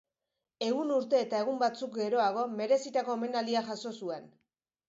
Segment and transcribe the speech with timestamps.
[0.67, 4.31] Ehun urte eta egun batzuk geroago, merezitako omenaldia jaso zuen.